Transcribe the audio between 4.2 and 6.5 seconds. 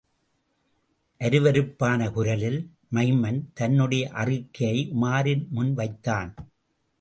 அறிக்கையை உமாரின் முன் வைத்தான்.